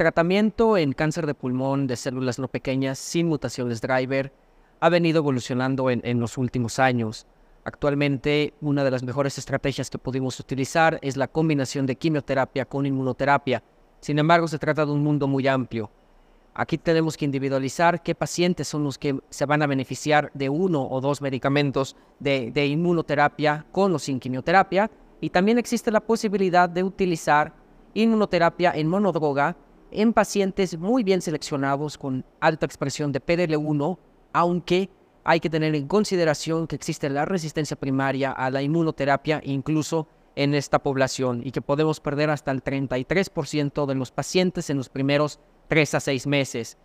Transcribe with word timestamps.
tratamiento 0.00 0.78
en 0.78 0.94
cáncer 0.94 1.26
de 1.26 1.34
pulmón 1.34 1.86
de 1.86 1.94
células 1.94 2.38
no 2.38 2.48
pequeñas 2.48 2.98
sin 2.98 3.28
mutaciones 3.28 3.82
driver 3.82 4.32
ha 4.80 4.88
venido 4.88 5.18
evolucionando 5.18 5.90
en, 5.90 6.18
los 6.18 6.38
últimos 6.38 6.78
años. 6.78 7.26
Actualmente, 7.64 8.54
una 8.62 8.82
de 8.82 8.90
las 8.90 9.02
mejores 9.02 9.36
estrategias 9.36 9.90
que 9.90 9.98
pudimos 9.98 10.40
utilizar 10.40 10.98
es 11.02 11.18
la 11.18 11.28
combinación 11.28 11.84
de 11.84 11.96
quimioterapia 11.96 12.64
con 12.64 12.86
inmunoterapia. 12.86 13.62
Sin 14.00 14.18
embargo, 14.18 14.48
se 14.48 14.58
trata 14.58 14.86
de 14.86 14.92
un 14.92 15.04
mundo 15.04 15.28
muy 15.28 15.46
amplio. 15.46 15.90
Aquí 16.54 16.78
tenemos 16.78 17.18
que 17.18 17.26
individualizar 17.26 18.02
qué 18.02 18.14
pacientes 18.14 18.68
son 18.68 18.84
los 18.84 18.96
que 18.96 19.20
se 19.28 19.44
van 19.44 19.60
a 19.60 19.66
beneficiar 19.66 20.30
de 20.32 20.48
uno 20.48 20.82
o 20.82 21.02
dos 21.02 21.20
medicamentos 21.20 21.94
de, 22.18 22.50
de 22.50 22.66
inmunoterapia 22.66 23.66
con 23.70 23.94
o 23.94 23.98
sin 23.98 24.18
quimioterapia. 24.18 24.90
Y 25.20 25.28
también 25.28 25.58
existe 25.58 25.90
la 25.90 26.00
posibilidad 26.00 26.70
de 26.70 26.84
utilizar 26.84 27.52
inmunoterapia 27.92 28.72
en 28.74 28.88
monodroga 28.88 29.58
en 29.92 30.12
pacientes 30.12 30.78
muy 30.78 31.02
bien 31.02 31.22
seleccionados 31.22 31.98
con 31.98 32.24
alta 32.40 32.66
expresión 32.66 33.12
de 33.12 33.24
PDL1, 33.24 33.98
aunque 34.32 34.90
hay 35.24 35.40
que 35.40 35.50
tener 35.50 35.74
en 35.74 35.86
consideración 35.86 36.66
que 36.66 36.76
existe 36.76 37.10
la 37.10 37.24
resistencia 37.24 37.76
primaria 37.76 38.32
a 38.32 38.50
la 38.50 38.62
inmunoterapia 38.62 39.40
incluso 39.44 40.08
en 40.36 40.54
esta 40.54 40.78
población 40.78 41.42
y 41.44 41.50
que 41.50 41.60
podemos 41.60 42.00
perder 42.00 42.30
hasta 42.30 42.50
el 42.50 42.62
33% 42.62 43.86
de 43.86 43.94
los 43.94 44.10
pacientes 44.10 44.70
en 44.70 44.78
los 44.78 44.88
primeros 44.88 45.40
3 45.68 45.94
a 45.94 46.00
6 46.00 46.26
meses. 46.26 46.78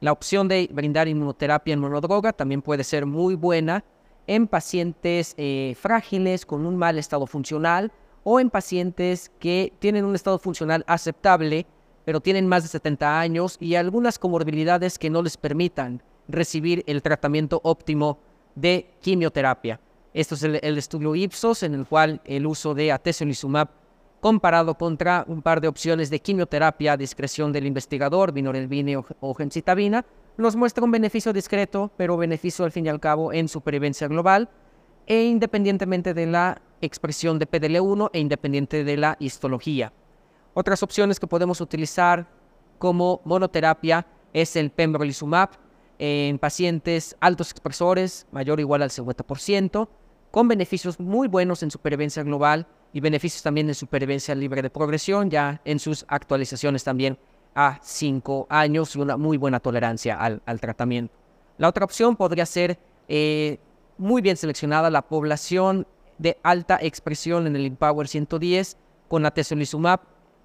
La 0.00 0.12
opción 0.12 0.48
de 0.48 0.68
brindar 0.72 1.08
inmunoterapia 1.08 1.74
en 1.74 1.80
monodroga 1.80 2.32
también 2.32 2.62
puede 2.62 2.84
ser 2.84 3.06
muy 3.06 3.34
buena 3.34 3.84
en 4.26 4.46
pacientes 4.46 5.34
eh, 5.36 5.76
frágiles 5.78 6.46
con 6.46 6.66
un 6.66 6.76
mal 6.76 6.98
estado 6.98 7.26
funcional 7.26 7.92
o 8.24 8.40
en 8.40 8.50
pacientes 8.50 9.30
que 9.38 9.72
tienen 9.78 10.04
un 10.04 10.14
estado 10.14 10.38
funcional 10.38 10.84
aceptable, 10.86 11.66
pero 12.04 12.20
tienen 12.20 12.46
más 12.46 12.62
de 12.62 12.68
70 12.68 13.20
años 13.20 13.56
y 13.60 13.74
algunas 13.74 14.18
comorbilidades 14.18 14.98
que 14.98 15.10
no 15.10 15.22
les 15.22 15.36
permitan 15.36 16.02
recibir 16.28 16.82
el 16.86 17.02
tratamiento 17.02 17.60
óptimo 17.64 18.18
de 18.54 18.94
quimioterapia. 19.00 19.80
Esto 20.14 20.34
es 20.34 20.42
el, 20.42 20.78
estudio 20.78 21.14
Ipsos, 21.14 21.62
en 21.62 21.74
el 21.74 21.86
cual 21.86 22.20
el 22.24 22.46
uso 22.46 22.74
de 22.74 22.92
atezolizumab 22.92 23.68
comparado 24.20 24.74
contra 24.74 25.24
un 25.26 25.42
par 25.42 25.60
de 25.60 25.68
opciones 25.68 26.10
de 26.10 26.20
quimioterapia 26.20 26.92
a 26.92 26.96
discreción 26.96 27.52
del 27.52 27.66
investigador, 27.66 28.32
vinorelbine 28.32 28.98
o, 28.98 29.06
o 29.20 29.34
gemcitabina, 29.34 30.04
nos 30.36 30.54
muestra 30.54 30.84
un 30.84 30.90
beneficio 30.90 31.32
discreto, 31.32 31.90
pero 31.96 32.16
beneficio 32.16 32.64
al 32.64 32.72
fin 32.72 32.86
y 32.86 32.88
al 32.88 33.00
cabo 33.00 33.32
en 33.32 33.48
supervivencia 33.48 34.06
global, 34.06 34.48
e 35.06 35.24
independientemente 35.24 36.14
de 36.14 36.26
la 36.26 36.60
expresión 36.80 37.38
de 37.38 37.48
PDL1 37.50 38.10
e 38.12 38.20
independiente 38.20 38.84
de 38.84 38.96
la 38.96 39.16
histología. 39.18 39.92
Otras 40.54 40.82
opciones 40.82 41.18
que 41.18 41.26
podemos 41.26 41.60
utilizar 41.60 42.26
como 42.78 43.20
monoterapia 43.24 44.06
es 44.32 44.56
el 44.56 44.70
pembrolizumab 44.70 45.50
en 45.98 46.38
pacientes 46.38 47.16
altos 47.20 47.50
expresores, 47.50 48.26
mayor 48.32 48.58
o 48.58 48.60
igual 48.60 48.82
al 48.82 48.90
50%, 48.90 49.88
con 50.30 50.48
beneficios 50.48 50.98
muy 50.98 51.28
buenos 51.28 51.62
en 51.62 51.70
supervivencia 51.70 52.22
global 52.22 52.66
y 52.92 53.00
beneficios 53.00 53.42
también 53.42 53.68
en 53.68 53.74
supervivencia 53.74 54.34
libre 54.34 54.62
de 54.62 54.70
progresión, 54.70 55.30
ya 55.30 55.60
en 55.64 55.78
sus 55.78 56.04
actualizaciones 56.08 56.82
también 56.84 57.18
a 57.54 57.78
5 57.82 58.46
años 58.50 58.96
y 58.96 58.98
una 58.98 59.16
muy 59.16 59.36
buena 59.36 59.60
tolerancia 59.60 60.18
al, 60.18 60.60
tratamiento. 60.60 61.14
La 61.58 61.68
otra 61.68 61.84
opción 61.84 62.16
podría 62.16 62.46
ser 62.46 62.78
eh, 63.08 63.58
muy 63.98 64.22
bien 64.22 64.36
seleccionada 64.36 64.90
la 64.90 65.02
población 65.02 65.86
de 66.18 66.38
alta 66.42 66.78
expresión 66.80 67.46
en 67.46 67.56
el 67.56 67.66
Empower 67.66 68.08
110 68.08 68.76
con 69.08 69.26
atezolizumab. 69.26 70.00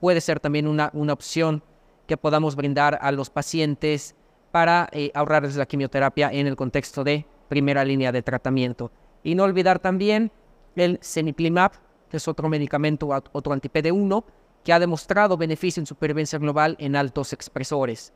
Puede 0.00 0.20
ser 0.20 0.40
también 0.40 0.66
una, 0.66 0.90
una 0.92 1.12
opción 1.12 1.62
que 2.06 2.16
podamos 2.16 2.56
brindar 2.56 2.98
a 3.00 3.12
los 3.12 3.30
pacientes 3.30 4.14
para 4.50 4.88
eh, 4.92 5.10
ahorrarles 5.14 5.56
la 5.56 5.66
quimioterapia 5.66 6.30
en 6.32 6.46
el 6.46 6.56
contexto 6.56 7.04
de 7.04 7.26
primera 7.48 7.84
línea 7.84 8.12
de 8.12 8.22
tratamiento. 8.22 8.90
Y 9.22 9.34
no 9.34 9.44
olvidar 9.44 9.78
también 9.78 10.32
el 10.76 10.98
Ceniplimab, 11.02 11.72
que 12.10 12.16
es 12.16 12.28
otro 12.28 12.48
medicamento, 12.48 13.08
otro 13.32 13.52
anti-PD1, 13.52 14.24
que 14.64 14.72
ha 14.72 14.78
demostrado 14.78 15.36
beneficio 15.36 15.80
en 15.80 15.86
supervivencia 15.86 16.38
global 16.38 16.76
en 16.78 16.96
altos 16.96 17.32
expresores. 17.32 18.12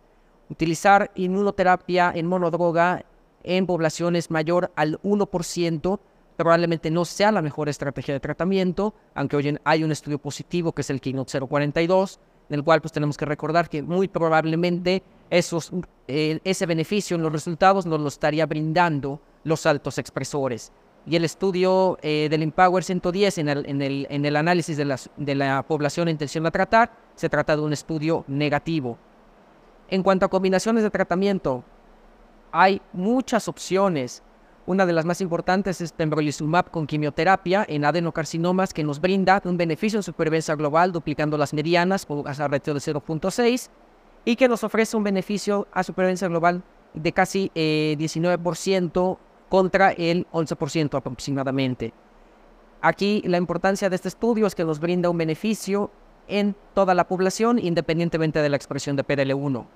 Utilizar 0.48 1.10
inmunoterapia 1.14 2.12
en 2.14 2.26
monodroga 2.26 3.04
en 3.42 3.66
poblaciones 3.66 4.30
mayor 4.30 4.72
al 4.76 5.00
1% 5.02 5.98
probablemente 6.42 6.90
no 6.90 7.04
sea 7.04 7.30
la 7.30 7.40
mejor 7.40 7.68
estrategia 7.68 8.14
de 8.14 8.18
tratamiento, 8.18 8.94
aunque 9.14 9.36
hoy 9.36 9.56
hay 9.62 9.84
un 9.84 9.92
estudio 9.92 10.18
positivo 10.18 10.72
que 10.72 10.80
es 10.80 10.90
el 10.90 11.00
Keynote 11.00 11.38
042, 11.38 12.18
en 12.48 12.54
el 12.56 12.64
cual 12.64 12.80
pues 12.80 12.90
tenemos 12.90 13.16
que 13.16 13.24
recordar 13.24 13.68
que 13.68 13.80
muy 13.80 14.08
probablemente 14.08 15.04
esos, 15.30 15.70
eh, 16.08 16.40
ese 16.42 16.66
beneficio 16.66 17.16
en 17.16 17.22
los 17.22 17.30
resultados 17.30 17.86
nos 17.86 18.00
lo 18.00 18.08
estaría 18.08 18.44
brindando 18.44 19.20
los 19.44 19.66
altos 19.66 19.98
expresores. 19.98 20.72
Y 21.06 21.14
el 21.14 21.24
estudio 21.24 21.96
eh, 22.02 22.26
del 22.28 22.42
Empower 22.42 22.82
110 22.82 23.38
en 23.38 23.48
el, 23.48 23.64
en 23.68 23.80
el, 23.80 24.08
en 24.10 24.24
el 24.24 24.34
análisis 24.34 24.76
de, 24.76 24.84
las, 24.84 25.10
de 25.16 25.36
la 25.36 25.62
población 25.62 26.08
en 26.08 26.14
intención 26.14 26.44
a 26.46 26.50
tratar, 26.50 26.92
se 27.14 27.28
trata 27.28 27.54
de 27.54 27.62
un 27.62 27.72
estudio 27.72 28.24
negativo. 28.26 28.98
En 29.88 30.02
cuanto 30.02 30.26
a 30.26 30.28
combinaciones 30.28 30.82
de 30.82 30.90
tratamiento, 30.90 31.62
hay 32.50 32.82
muchas 32.92 33.46
opciones. 33.46 34.24
Una 34.64 34.86
de 34.86 34.92
las 34.92 35.04
más 35.04 35.20
importantes 35.20 35.80
es 35.80 35.90
pembrolizumab 35.90 36.70
con 36.70 36.86
quimioterapia 36.86 37.66
en 37.68 37.84
adenocarcinomas 37.84 38.72
que 38.72 38.84
nos 38.84 39.00
brinda 39.00 39.42
un 39.44 39.56
beneficio 39.56 39.98
en 39.98 40.04
supervivencia 40.04 40.54
global 40.54 40.92
duplicando 40.92 41.36
las 41.36 41.52
medianas 41.52 42.06
por 42.06 42.18
un 42.18 42.24
ratio 42.24 42.72
de 42.72 42.80
0.6 42.80 43.68
y 44.24 44.36
que 44.36 44.46
nos 44.46 44.62
ofrece 44.62 44.96
un 44.96 45.02
beneficio 45.02 45.66
a 45.72 45.82
supervivencia 45.82 46.28
global 46.28 46.62
de 46.94 47.12
casi 47.12 47.50
19% 47.54 49.14
eh, 49.14 49.18
contra 49.48 49.90
el 49.90 50.28
11% 50.32 50.96
aproximadamente. 50.96 51.92
Aquí 52.80 53.20
la 53.26 53.38
importancia 53.38 53.90
de 53.90 53.96
este 53.96 54.08
estudio 54.08 54.46
es 54.46 54.54
que 54.54 54.64
nos 54.64 54.78
brinda 54.78 55.10
un 55.10 55.18
beneficio 55.18 55.90
en 56.28 56.54
toda 56.72 56.94
la 56.94 57.08
población 57.08 57.58
independientemente 57.58 58.40
de 58.40 58.48
la 58.48 58.56
expresión 58.56 58.94
de 58.94 59.04
PDL1. 59.04 59.66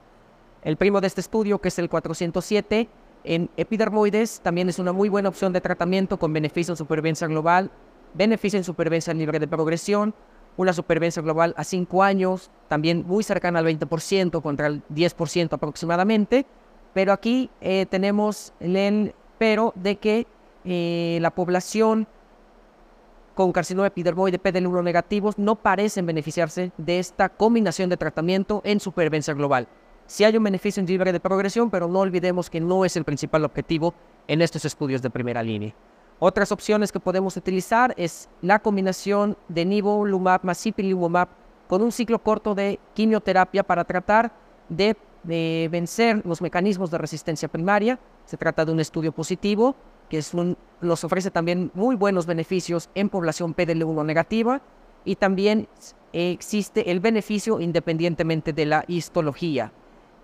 El 0.63 0.77
primo 0.77 1.01
de 1.01 1.09
este 1.09 1.21
estudio, 1.21 1.61
que 1.61 1.69
es 1.69 1.79
el 1.79 1.89
407, 1.89 2.89
en 3.27 3.51
epidermoides 3.57 4.41
también 4.41 4.69
es 4.69 4.79
una 4.79 4.93
muy 4.93 5.09
buena 5.09 5.29
opción 5.29 5.53
de 5.53 5.61
tratamiento 5.61 6.19
con 6.19 6.33
beneficio 6.33 6.73
en 6.73 6.77
supervivencia 6.77 7.27
global, 7.27 7.71
beneficio 8.15 8.57
en 8.57 8.65
supervivencia 8.65 9.13
libre 9.13 9.39
de 9.39 9.49
progresión, 9.49 10.15
una 10.57 10.73
supervivencia 10.73 11.21
global 11.23 11.53
a 11.57 11.65
5 11.65 12.03
años, 12.03 12.51
también 12.69 13.05
muy 13.07 13.23
cercana 13.23 13.59
al 13.59 13.67
20% 13.67 14.41
contra 14.41 14.69
el 14.69 14.83
10% 14.89 15.53
aproximadamente, 15.53 16.47
pero 16.95 17.13
aquí 17.13 17.51
eh, 17.61 17.87
tenemos 17.91 18.53
el 18.61 19.15
pero 19.39 19.73
de 19.75 19.97
que 19.97 20.27
eh, 20.65 21.19
la 21.21 21.31
población 21.31 22.07
con 23.35 23.53
carcinoma 23.53 23.89
epidermoide 23.89 24.41
PDL1 24.41 24.83
negativos 24.83 25.39
no 25.39 25.57
parecen 25.57 26.07
beneficiarse 26.07 26.73
de 26.79 26.99
esta 26.99 27.29
combinación 27.29 27.91
de 27.91 27.99
tratamiento 27.99 28.63
en 28.65 28.81
supervivencia 28.81 29.35
global. 29.35 29.69
Si 30.07 30.23
hay 30.23 30.37
un 30.37 30.45
beneficio 30.45 30.81
en 30.81 30.87
libre 30.87 31.13
de 31.13 31.19
progresión, 31.19 31.69
pero 31.69 31.89
no 31.89 31.99
olvidemos 31.99 32.49
que 32.49 32.61
no 32.61 32.85
es 32.85 32.97
el 32.97 33.05
principal 33.05 33.45
objetivo 33.45 33.93
en 34.29 34.41
estos 34.41 34.65
estudios 34.65 35.03
de 35.03 35.11
primera 35.11 35.43
línea. 35.43 35.75
Otras 36.19 36.53
opciones 36.53 36.93
que 36.93 37.01
podemos 37.01 37.37
utilizar 37.37 37.93
es 37.97 38.29
la 38.41 38.61
combinación 38.61 39.37
de 39.49 39.65
nivolumab 39.65 40.45
más 40.45 40.65
ipilimumab 40.65 41.29
con 41.69 41.83
un 41.83 41.91
ciclo 41.91 42.21
corto 42.21 42.55
de 42.55 42.79
quimioterapia 42.95 43.65
para 43.65 43.85
tratar 43.85 44.33
de, 44.69 44.97
vencer 45.25 46.23
los 46.25 46.41
mecanismos 46.41 46.91
de 46.91 46.99
resistencia 46.99 47.49
primaria. 47.49 47.99
Se 48.25 48.37
trata 48.37 48.65
de 48.65 48.71
un 48.71 48.79
estudio 48.79 49.11
positivo 49.11 49.75
que 50.09 50.23
nos 50.81 51.03
ofrece 51.03 51.33
también 51.33 51.73
muy 51.75 51.97
buenos 51.97 52.27
beneficios 52.27 52.89
en 52.95 53.09
población 53.09 53.57
PDL1 53.57 54.07
negativa 54.07 54.63
y 55.05 55.17
también 55.17 55.69
existe 56.13 56.93
el 56.93 57.01
beneficio 57.01 57.61
independientemente 57.61 58.53
de 58.53 58.67
la 58.67 58.85
histología. 58.87 59.73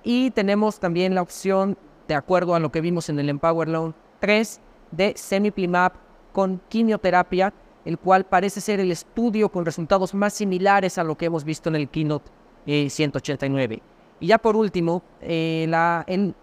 Y 0.03 0.31
tenemos 0.31 0.81
también 0.81 1.15
la 1.15 1.23
opción, 1.23 1.77
de 2.09 2.15
acuerdo 2.15 2.55
a 2.55 2.61
lo 2.61 2.73
que 2.73 2.81
vimos 2.81 3.09
en 3.09 3.19
el 3.19 3.29
Empower 3.29 3.69
Loan 3.69 3.95
3, 4.21 4.61
de 4.91 5.15
semiplimab 5.17 5.93
con 6.33 6.61
quimioterapia, 6.69 7.53
el 7.85 7.99
cual 7.99 8.25
parece 8.25 8.61
ser 8.61 8.81
el 8.81 8.91
estudio 8.91 9.49
con 9.49 9.65
resultados 9.65 10.15
más 10.15 10.35
similares 10.35 10.99
a 10.99 11.05
lo 11.05 11.17
que 11.17 11.27
hemos 11.27 11.45
visto 11.45 11.69
en 11.69 11.77
el 11.77 11.89
Keynote 11.89 12.31
189. 12.67 13.75
Eh, 13.75 13.83
y 14.21 14.27
ya 14.29 14.39
por 14.39 14.57
último, 14.57 15.03
eh, 15.21 15.69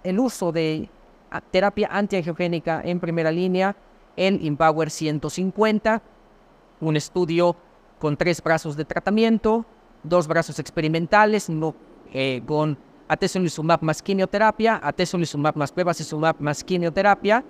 el, 0.04 0.20
uso 0.20 0.52
de 0.52 0.90
terapia 1.52 1.88
antiangiogénica 1.92 2.82
en 2.84 3.00
primera 3.00 3.32
línea, 3.32 3.76
el 4.18 4.46
Empower 4.46 4.90
150, 4.90 6.02
un 6.82 6.96
estudio 6.98 7.56
con 8.00 8.18
tres 8.18 8.42
brazos 8.44 8.76
de 8.76 8.86
tratamiento, 8.86 9.66
dos 10.04 10.28
brazos 10.28 10.60
experimentales, 10.60 11.48
uno 11.48 11.76
eh, 12.14 12.42
con 12.46 12.78
atezolizumab 13.10 13.82
más 13.82 14.02
quimioterapia, 14.02 14.80
atezolizumab 14.82 15.58
más 15.58 15.74
bevacizumab 15.74 16.36
más 16.40 16.64
quimioterapia 16.64 17.44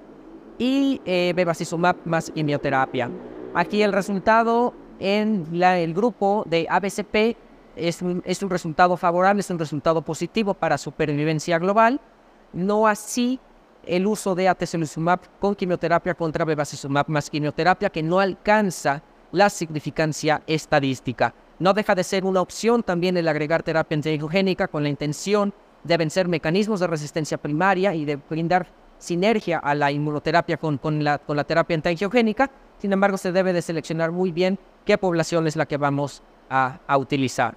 y 0.58 1.02
eh, 1.06 1.34
bevacizumab 1.36 1.98
más 2.06 2.32
quimioterapia. 2.32 3.12
Aquí 3.54 3.84
el 3.84 3.94
resultado 3.94 4.74
en 5.00 5.46
el 5.62 5.94
grupo 5.94 6.44
de 6.48 6.66
ABCP 6.70 7.38
es 7.76 8.02
un, 8.02 8.24
es 8.26 8.42
un 8.42 8.50
resultado 8.50 8.98
favorable, 8.98 9.42
es 9.42 9.50
un 9.50 9.60
resultado 9.60 10.02
positivo 10.02 10.54
para 10.54 10.78
supervivencia 10.78 11.60
global. 11.60 12.00
No 12.54 12.88
así 12.88 13.40
el 13.86 14.08
uso 14.08 14.36
de 14.36 14.48
atezolizumab 14.48 15.20
con 15.40 15.56
quimioterapia 15.56 16.14
contra 16.14 16.46
bevacizumab 16.46 17.10
más 17.10 17.30
quimioterapia 17.30 17.90
que 17.90 18.04
no 18.04 18.20
alcanza 18.20 19.04
la 19.32 19.50
significancia 19.50 20.42
estadística. 20.48 21.34
No 21.60 21.74
deja 21.74 21.94
de 21.94 22.06
ser 22.06 22.24
una 22.24 22.42
opción 22.42 22.84
también 22.84 23.18
el 23.18 23.28
agregar 23.28 23.64
terapia 23.64 23.96
antiangiogénica 23.96 24.70
con 24.70 24.84
la 24.84 24.90
intención 24.90 25.54
de 25.84 25.98
vencer 25.98 26.28
mecanismos 26.28 26.80
de 26.80 26.88
resistencia 26.88 27.38
primaria 27.38 27.94
y 27.94 28.06
de 28.06 28.16
brindar 28.16 28.68
sinergia 28.98 29.60
a 29.60 29.76
la 29.76 29.92
inmunoterapia 29.92 30.58
con, 30.58 30.78
con, 30.78 31.04
la, 31.04 31.18
con 31.18 31.36
la 31.36 31.44
terapia 31.44 31.76
antiangiogénica. 31.76 32.50
Sin 32.78 32.94
embargo, 32.94 33.18
se 33.18 33.34
debe 33.34 33.52
de 33.52 33.62
seleccionar 33.62 34.12
muy 34.12 34.32
bien 34.32 34.58
qué 34.86 34.98
población 34.98 35.48
es 35.48 35.58
la 35.58 35.66
que 35.66 35.78
vamos 35.78 36.24
a, 36.50 36.80
a 36.88 36.98
utilizar. 36.98 37.56